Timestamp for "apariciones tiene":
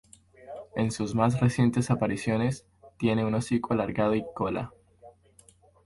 1.91-3.23